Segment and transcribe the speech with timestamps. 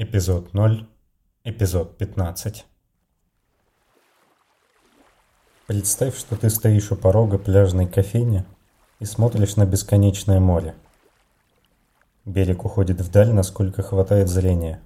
[0.00, 0.86] Эпизод 0.
[1.42, 2.64] Эпизод 15.
[5.66, 8.44] Представь, что ты стоишь у порога пляжной кофейни
[9.00, 10.76] и смотришь на бесконечное море.
[12.24, 14.80] Берег уходит вдаль, насколько хватает зрения.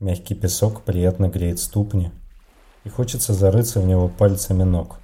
[0.00, 2.10] Мягкий песок приятно греет ступни,
[2.82, 4.98] и хочется зарыться в него пальцами ног.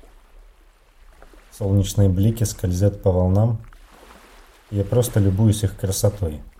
[1.52, 3.64] Солнечные блики скользят по волнам,
[4.72, 6.42] и я просто любуюсь их красотой–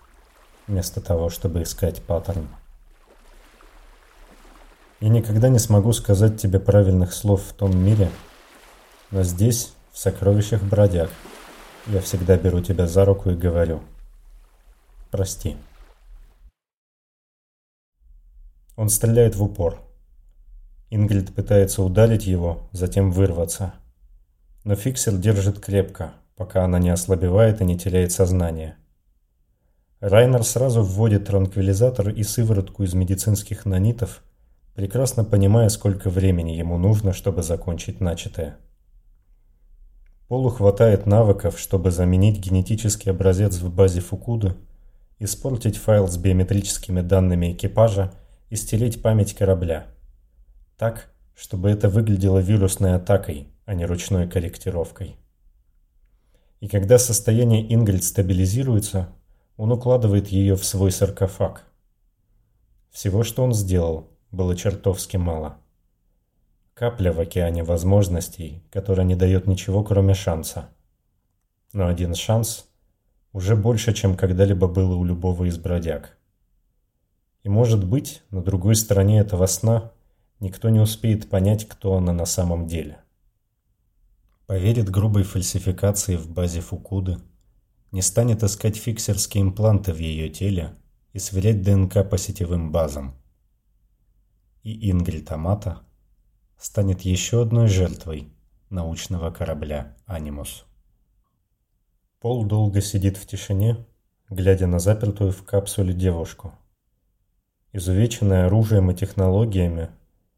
[0.67, 2.47] вместо того, чтобы искать паттерн.
[4.99, 8.09] Я никогда не смогу сказать тебе правильных слов в том мире,
[9.11, 11.09] но здесь, в сокровищах бродяг,
[11.87, 13.81] я всегда беру тебя за руку и говорю
[15.11, 15.57] «Прости».
[18.75, 19.79] Он стреляет в упор.
[20.89, 23.73] Ингрид пытается ударить его, затем вырваться.
[24.63, 28.77] Но фиксер держит крепко, пока она не ослабевает и не теряет сознание.
[30.07, 34.21] Райнер сразу вводит транквилизатор и сыворотку из медицинских нанитов,
[34.75, 38.59] прекрасно понимая, сколько времени ему нужно, чтобы закончить начатое.
[40.27, 44.53] Полу хватает навыков, чтобы заменить генетический образец в базе Фукуды,
[45.17, 48.13] испортить файл с биометрическими данными экипажа
[48.51, 49.87] и стереть память корабля.
[50.77, 55.15] Так, чтобы это выглядело вирусной атакой, а не ручной корректировкой.
[56.59, 59.09] И когда состояние Ингрид стабилизируется,
[59.57, 61.63] он укладывает ее в свой саркофаг.
[62.91, 65.57] Всего, что он сделал, было чертовски мало.
[66.73, 70.69] Капля в океане возможностей, которая не дает ничего, кроме шанса.
[71.71, 72.67] Но один шанс
[73.31, 76.17] уже больше, чем когда-либо было у любого из бродяг.
[77.43, 79.91] И может быть, на другой стороне этого сна
[80.39, 82.99] никто не успеет понять, кто она на самом деле.
[84.47, 87.19] Поверит грубой фальсификации в базе Фукуды–
[87.95, 90.75] не станет искать фиксерские импланты в ее теле
[91.13, 93.15] и сверять ДНК по сетевым базам.
[94.63, 95.79] И Ингрид Амата
[96.57, 98.33] станет еще одной жертвой
[98.69, 100.65] научного корабля «Анимус».
[102.19, 103.85] Пол долго сидит в тишине,
[104.29, 106.51] глядя на запертую в капсуле девушку.
[107.71, 109.89] Изувеченная оружием и технологиями,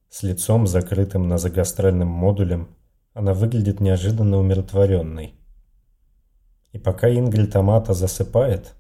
[0.10, 2.70] с лицом закрытым на назогастральным модулем,
[3.16, 5.37] она выглядит неожиданно умиротворенной.
[6.78, 8.76] И пока Ингель Томата засыпает,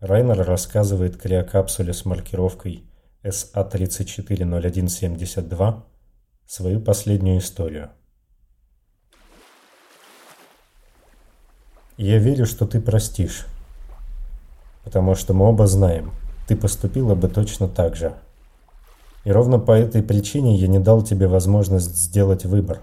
[0.00, 2.84] Райнер рассказывает криокапсуле с маркировкой
[3.24, 5.82] SA340172
[6.46, 7.88] свою последнюю историю.
[11.96, 13.46] Я верю, что ты простишь,
[14.84, 16.12] потому что мы оба знаем,
[16.48, 18.12] ты поступила бы точно так же.
[19.24, 22.82] И ровно по этой причине я не дал тебе возможность сделать выбор.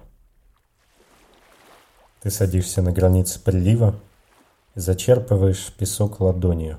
[2.24, 3.94] Ты садишься на границе прилива,
[4.76, 6.78] Зачерпываешь песок ладонью,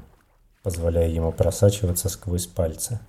[0.62, 3.01] позволяя ему просачиваться сквозь пальцы.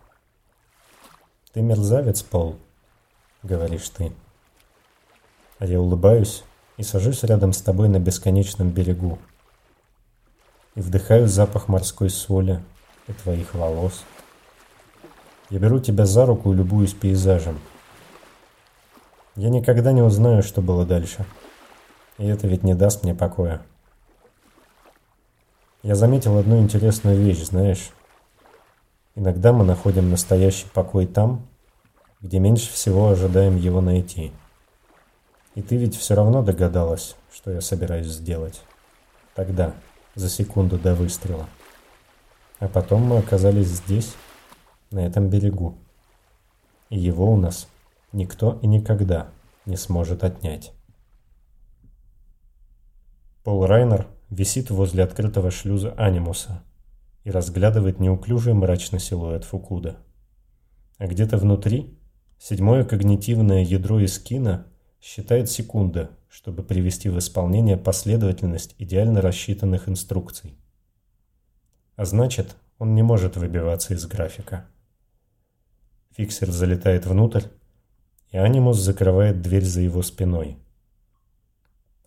[1.52, 2.56] «Ты мерзавец, Пол»,—
[3.44, 4.14] говоришь ты.
[5.60, 6.46] А я улыбаюсь
[6.78, 9.20] и сажусь рядом с тобой на бесконечном берегу.
[10.76, 12.64] И вдыхаю запах морской соли
[13.08, 14.06] и твоих волос.
[15.50, 17.60] Я беру тебя за руку и любуюсь пейзажем.
[19.36, 21.26] Я никогда не узнаю, что было дальше.
[22.18, 23.62] И это ведь не даст мне покоя.
[25.84, 27.92] Я заметил одну интересную вещь, знаешь.
[29.16, 31.48] Иногда мы находим настоящий покой там,
[32.22, 34.32] где меньше всего ожидаем его найти.
[35.54, 38.62] И ты ведь все равно догадалась, что я собираюсь сделать.
[39.36, 39.74] Тогда,
[40.16, 41.48] за секунду до выстрела.
[42.60, 44.16] А потом мы оказались здесь,
[44.90, 45.78] на этом берегу.
[46.90, 47.68] И его у нас
[48.14, 49.30] никто и никогда
[49.66, 50.74] не сможет отнять.
[53.44, 56.64] Пол Райнер висит возле открытого шлюза Анимуса
[57.24, 59.98] и разглядывает неуклюжий мрачный силуэт Фукуда.
[60.98, 61.98] А где-то внутри
[62.40, 64.68] седьмое когнитивное ядро Искина
[65.02, 70.58] считает секунды, чтобы привести в исполнение последовательность идеально рассчитанных инструкций.
[71.96, 74.68] А значит, он не может выбиваться из графика.
[76.16, 77.44] Фиксер залетает внутрь,
[78.32, 80.58] и Анимус закрывает дверь за его спиной–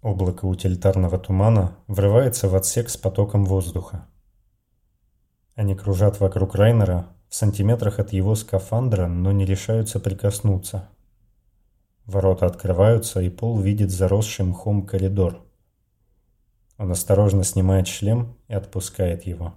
[0.03, 4.07] Облако утилитарного тумана врывается в отсек с потоком воздуха.
[5.55, 10.89] Они кружат вокруг Райнера в сантиметрах от его скафандра, но не решаются прикоснуться.
[12.07, 15.45] Ворота открываются, и Пол видит заросший мхом коридор.
[16.79, 19.55] Он осторожно снимает шлем и отпускает его.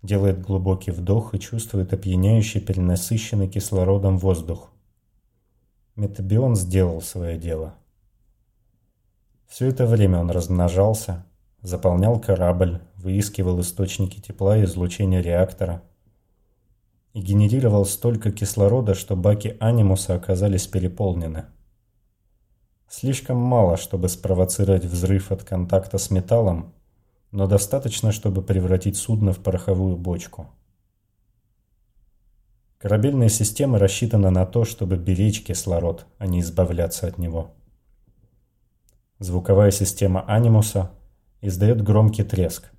[0.00, 4.70] Делает глубокий вдох и чувствует опьяняющий перенасыщенный кислородом воздух.
[5.96, 7.74] Метабион сделал свое дело.
[9.48, 11.24] Все это время он размножался,
[11.62, 15.82] заполнял корабль, выискивал источники тепла и излучения реактора.
[17.14, 21.46] и генерировал столько кислорода, что баки анимуса оказались переполнены.
[22.86, 26.74] Слишком мало, чтобы спровоцировать взрыв от контакта с металлом,
[27.32, 30.48] но достаточно, чтобы превратить судно в пороховую бочку.
[32.78, 37.57] Корабельная система рассчитана на то, чтобы беречь кислород, а не избавляться от него.
[39.18, 40.92] Звуковая система анимуса
[41.40, 42.70] издает громкий треск.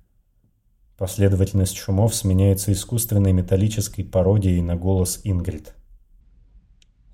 [0.96, 5.74] Последовательность шумов сменяется искусственной металлической пародией на голос Ингрид.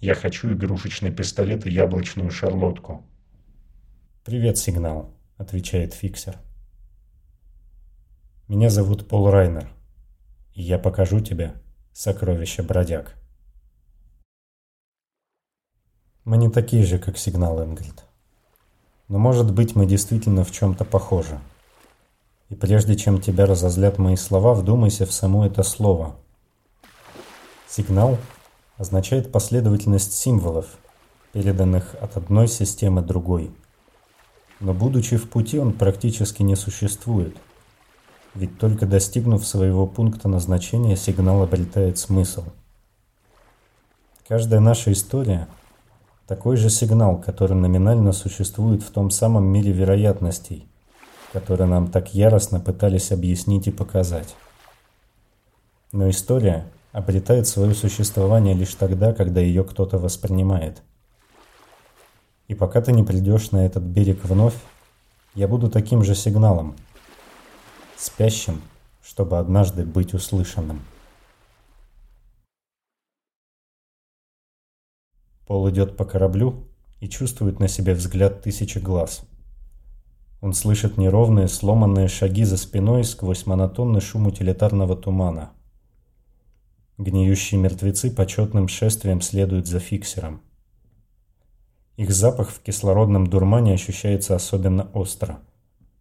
[0.01, 3.05] «Я хочу игрушечный пистолет и яблочную шарлотку».
[4.25, 6.37] «Привет, сигнал»,— отвечает фиксер.
[8.47, 9.69] «Меня зовут Пол Райнер,
[10.55, 11.55] и я покажу тебе
[11.93, 13.17] сокровища бродяг».
[16.25, 18.05] Мы не такие же, как сигнал Ингрид.
[19.09, 21.39] Но может быть мы действительно в чем-то похожи.
[22.49, 26.17] И прежде чем тебя разозлят мои слова, вдумайся в само это слово.
[27.69, 28.19] Сигнал
[28.79, 30.67] означает последовательность символов,
[31.33, 33.51] переданных от одной системы другой.
[34.59, 37.37] Но будучи в пути, он практически не существует.
[38.35, 42.45] Ведь только достигнув своего пункта назначения, сигнал обретает смысл.
[44.29, 45.49] Каждая наша история–
[46.27, 50.67] такой же сигнал, который номинально существует в том самом мире вероятностей,
[51.33, 54.35] который нам так яростно пытались объяснить и показать.
[55.93, 60.83] Но история обретает свое существование лишь тогда, когда ее кто-то воспринимает.
[62.49, 64.57] И пока ты не придешь на этот берег вновь,
[65.35, 66.75] я буду таким же сигналом,
[67.97, 68.63] спящим,
[69.03, 70.81] чтобы однажды быть услышанным.
[75.47, 76.67] Пол идет по кораблю
[77.01, 79.23] и чувствует на себе взгляд тысячи глаз.
[80.41, 85.53] Он слышит неровные, сломанные шаги за спиной сквозь монотонный шум утилитарного тумана.
[86.99, 90.43] Гниющие мертвецы почетным шествием следуют за фиксером.
[91.97, 95.39] Их запах в кислородном дурмане ощущается особенно остро,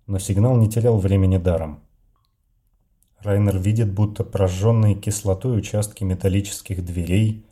[0.08, 1.82] но сигнал не терял времени даром.
[3.20, 7.46] Райнер видит, будто прожженные кислотой участки металлических дверей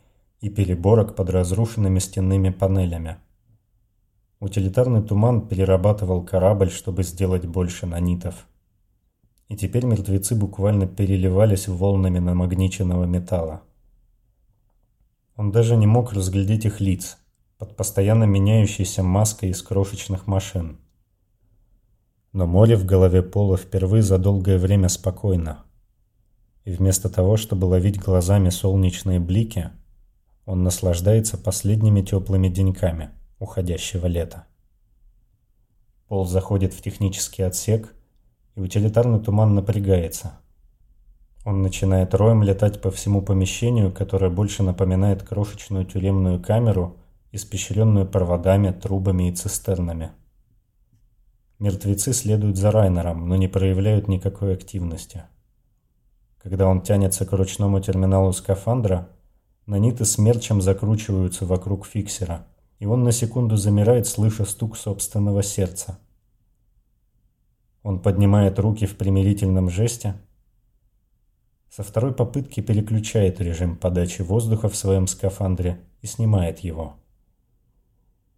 [0.44, 3.16] и переборок под разрушенными стенными панелями.
[4.40, 8.46] Утилитарный туман перерабатывал корабль, чтобы сделать больше нанитов.
[9.48, 13.62] И теперь мертвецы буквально переливались волнами намагниченного металла.
[15.34, 17.16] Он даже не мог разглядеть их лиц
[17.56, 20.76] под постоянно меняющейся маской из крошечных машин.
[22.34, 25.64] Но море в голове Пола впервые за долгое время спокойно.
[26.66, 29.70] И вместо того, чтобы ловить глазами солнечные блики–
[30.46, 34.46] он наслаждается последними теплыми деньками уходящего лета.
[36.08, 37.94] Пол заходит в технический отсек,
[38.54, 40.38] и утилитарный туман напрягается.
[41.44, 46.96] Он начинает роем летать по всему помещению, которое больше напоминает крошечную тюремную камеру,
[47.32, 50.12] испещренную проводами, трубами и цистернами.
[51.58, 55.24] Мертвецы следуют за Райнером, но не проявляют никакой активности.
[56.42, 59.08] Когда он тянется к ручному терминалу скафандра,
[59.66, 62.46] Наниты смерчем закручиваются вокруг фиксера,
[62.80, 65.98] и он на секунду замирает, слыша стук собственного сердца.
[67.82, 70.16] Он поднимает руки в примирительном жесте.
[71.70, 76.96] Со второй попытки переключает режим подачи воздуха в своем скафандре и снимает его.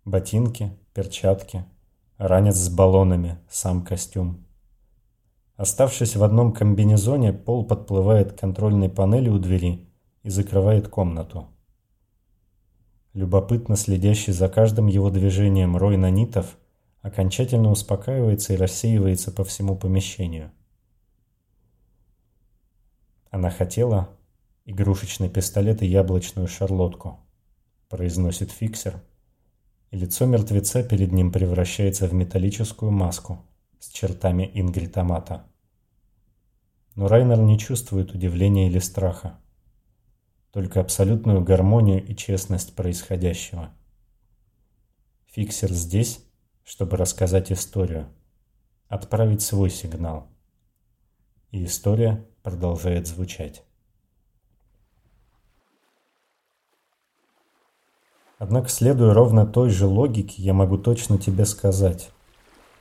[0.04, 1.64] Ботинки, перчатки,
[2.18, 4.46] ранец с баллонами, сам костюм.
[5.56, 9.86] Оставшись в одном комбинезоне, Пол подплывает к контрольной панели у двери
[10.26, 11.46] и закрывает комнату.
[13.14, 16.58] Любопытно следящий за каждым его движением рой нанитов
[17.00, 20.50] окончательно успокаивается и рассеивается по всему помещению.
[23.30, 24.08] Она хотела
[24.64, 27.20] игрушечный пистолет и яблочную шарлотку,
[27.88, 29.00] произносит фиксер,
[29.92, 33.46] и лицо мертвеца перед ним превращается в металлическую маску
[33.78, 35.44] с чертами ингритомата.
[36.96, 39.38] Но Райнер не чувствует удивления или страха
[40.56, 43.74] только абсолютную гармонию и честность происходящего.
[45.26, 46.24] Фиксер здесь,
[46.64, 48.08] чтобы рассказать историю,
[48.88, 50.28] отправить свой сигнал.
[51.50, 53.64] И история продолжает звучать.
[58.38, 62.08] Однако, следуя ровно той же логике, я могу точно тебе сказать.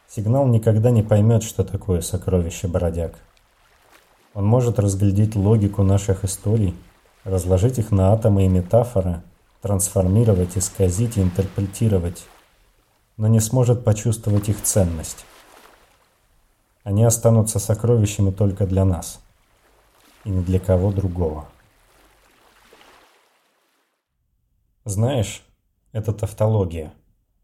[0.07, 3.19] Сигнал никогда не поймет, что такое сокровище бродяг.
[4.33, 6.73] Он может разглядеть логику наших историй–
[7.25, 9.21] разложить их на атомы и метафоры,
[9.61, 12.23] трансформировать, исказить и интерпретировать,
[13.17, 15.25] но не сможет почувствовать их ценность.
[16.83, 19.19] Они останутся сокровищами только для нас
[20.23, 21.49] и ни для кого другого.
[24.85, 25.43] Знаешь,
[25.93, 26.93] это тавтология,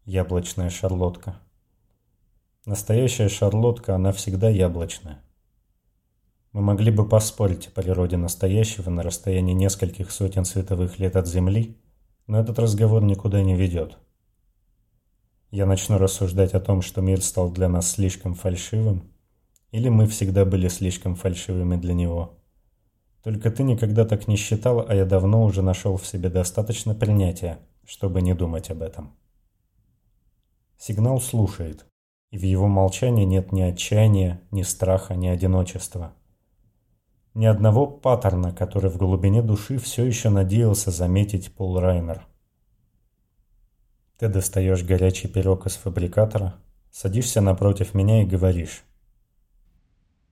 [0.04, 1.34] яблочная шарлотка.
[2.66, 5.20] Настоящая шарлотка, она всегда яблочная.
[6.52, 11.78] Мы могли бы поспорить о природе настоящего на расстоянии нескольких сотен световых лет от Земли,
[12.26, 13.96] но этот разговор никуда не ведет.
[15.50, 19.10] Я начну рассуждать о том, что мир стал для нас слишком фальшивым,
[19.70, 22.38] или мы всегда были слишком фальшивыми для него.
[23.22, 27.60] Только ты никогда так не считал, а я давно уже нашел в себе достаточно принятия,
[27.86, 29.16] чтобы не думать об этом.
[30.76, 31.86] Сигнал слушает,
[32.30, 36.12] и в его молчании нет ни отчаяния, ни страха, ни одиночества.
[37.34, 42.26] Ни одного паттерна, который в глубине души все еще надеялся заметить Пол Райнер.
[44.18, 46.56] Ты достаешь горячий пирог из фабрикатора,
[46.90, 48.84] садишься напротив меня и говоришь.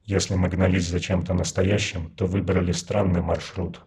[0.05, 3.81] Если мы гнались за чем-то настоящим, то выбрали странный маршрут.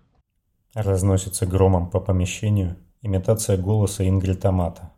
[0.74, 4.92] Разносится громом по помещению имитация голоса Ингрид Амата.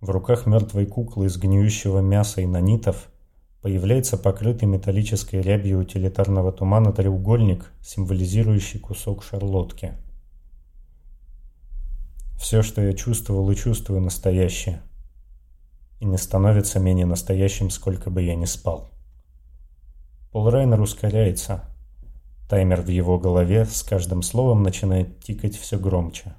[0.00, 3.10] В руках мертвой куклы из гниющего мяса и нанитов
[3.62, 9.94] появляется покрытый металлической рябью утилитарного тумана треугольник, символизирующий кусок шарлотки.
[12.38, 14.82] Все, что я чувствовал и чувствую, настоящее.
[15.98, 18.92] И не становится менее настоящим, сколько бы я ни спал.
[20.30, 21.64] Пол Райнер ускоряется.
[22.48, 26.34] Таймер в его голове с каждым словом начинает тикать все громче.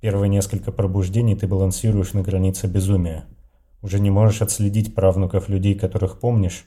[0.00, 3.24] Первые несколько пробуждений ты балансируешь на границе безумия.
[3.84, 6.64] Уже не можешь отследить правнуков людей, которых помнишь,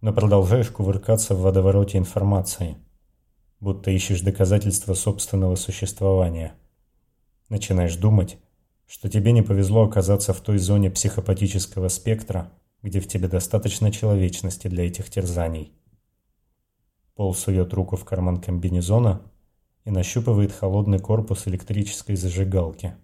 [0.00, 2.76] но продолжаешь кувыркаться в водовороте информации,
[3.58, 6.52] будто ищешь доказательства собственного существования.
[7.48, 8.38] Начинаешь думать,
[8.86, 14.68] что тебе не повезло оказаться в той зоне психопатического спектра, где в тебе достаточно человечности
[14.68, 15.72] для этих терзаний.
[17.16, 19.22] Пол сует руку в карман комбинезона
[19.84, 22.94] и нащупывает холодный корпус электрической зажигалки.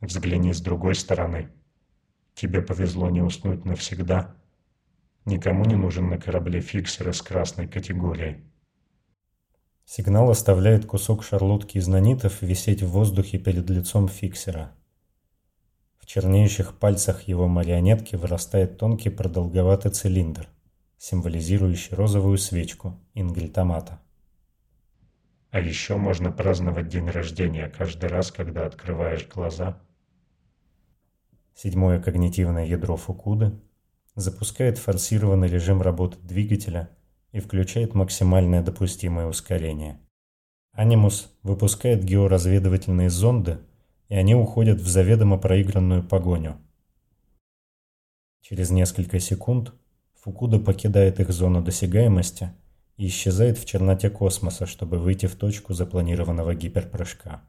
[0.00, 1.50] Взгляни с другой стороны.
[2.34, 4.34] Тебе повезло не уснуть навсегда.
[5.24, 8.44] Никому не нужен на корабле фиксер из красной категории.
[9.84, 14.72] Сигнал оставляет кусок шарлотки из нанитов висеть в воздухе перед лицом фиксера
[16.10, 20.48] чернеющих пальцах его марионетки вырастает тонкий продолговатый цилиндр,
[20.98, 24.00] символизирующий розовую свечку ингельтомата.
[25.52, 29.80] А еще можно праздновать день рождения каждый раз, когда открываешь глаза.
[31.62, 33.52] Седьмое когнитивное ядро Фукуды
[34.14, 36.88] запускает форсированный режим работы двигателя
[37.32, 40.00] и включает максимальное допустимое ускорение.
[40.72, 43.58] Анимус выпускает георазведывательные зонды
[44.08, 46.56] и они уходят в заведомо проигранную погоню.
[48.40, 49.74] Через несколько секунд
[50.14, 52.54] Фукуда покидает их зону досягаемости
[52.96, 57.42] и исчезает в черноте космоса, чтобы выйти в точку запланированного гиперпрыжка.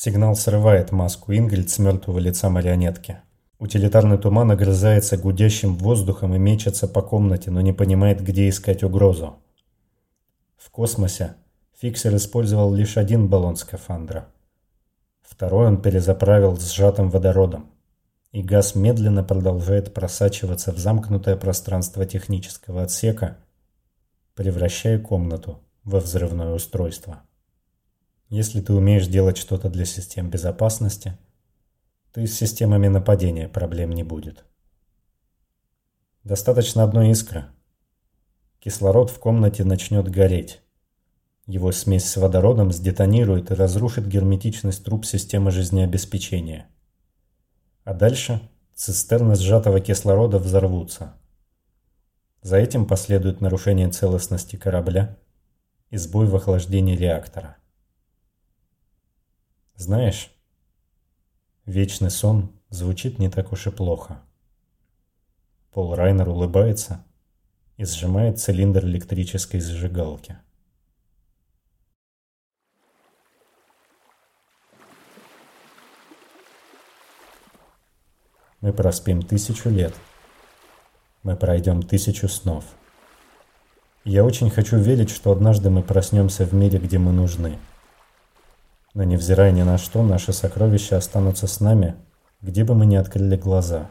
[0.00, 3.18] Сигнал срывает маску Ингрид с мертвого лица марионетки.
[3.58, 9.40] Утилитарный туман огрызается гудящим воздухом и мечется по комнате, но не понимает, где искать угрозу.
[10.56, 11.34] В космосе
[11.80, 14.28] Фиксер использовал лишь один баллон скафандра.
[15.20, 17.68] Второй он перезаправил сжатым водородом.
[18.30, 23.38] И газ медленно продолжает просачиваться в замкнутое пространство технического отсека,
[24.36, 27.24] превращая комнату во взрывное устройство.
[28.28, 31.16] Если ты умеешь делать что-то для систем безопасности,
[32.12, 34.44] то и с системами нападения проблем не будет.
[36.24, 37.46] Достаточно одной искры.
[38.60, 40.60] Кислород в комнате начнет гореть.
[41.46, 46.68] Его смесь с водородом сдетонирует и разрушит герметичность труб системы жизнеобеспечения.
[47.84, 48.42] А дальше
[48.74, 51.14] цистерны сжатого кислорода взорвутся.
[52.42, 55.16] За этим последует нарушение целостности корабля
[55.88, 57.56] и сбой в охлаждении реактора.
[59.78, 60.32] Знаешь,
[61.64, 64.20] вечный сон звучит не так уж и плохо.
[65.70, 67.04] Пол Райнер улыбается
[67.76, 70.36] и сжимает цилиндр электрической зажигалки.
[78.60, 79.94] Мы проспим тысячу лет.
[81.22, 82.64] Мы пройдем тысячу снов.
[84.02, 87.60] Я очень хочу верить, что однажды мы проснемся в мире, где мы нужны.
[88.98, 91.94] Но невзирая ни на что, наши сокровища останутся с нами,
[92.42, 93.88] где бы мы ни открыли глаза.